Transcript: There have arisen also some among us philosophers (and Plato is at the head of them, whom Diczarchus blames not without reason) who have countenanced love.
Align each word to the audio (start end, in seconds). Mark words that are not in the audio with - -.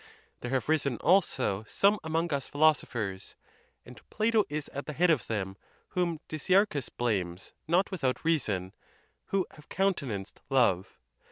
There 0.39 0.49
have 0.49 0.67
arisen 0.67 0.97
also 0.97 1.63
some 1.65 1.99
among 2.03 2.33
us 2.33 2.49
philosophers 2.49 3.35
(and 3.85 4.01
Plato 4.09 4.45
is 4.49 4.67
at 4.69 4.87
the 4.87 4.93
head 4.93 5.11
of 5.11 5.27
them, 5.27 5.57
whom 5.89 6.19
Diczarchus 6.27 6.89
blames 6.89 7.53
not 7.67 7.91
without 7.91 8.25
reason) 8.25 8.73
who 9.25 9.45
have 9.51 9.69
countenanced 9.69 10.41
love. 10.49 10.97